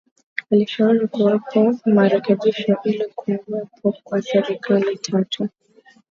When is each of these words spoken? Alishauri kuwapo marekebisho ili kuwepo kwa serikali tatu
Alishauri 0.51 1.07
kuwapo 1.07 1.75
marekebisho 1.85 2.77
ili 2.83 3.05
kuwepo 3.15 3.95
kwa 4.03 4.21
serikali 4.21 4.97
tatu 4.97 5.49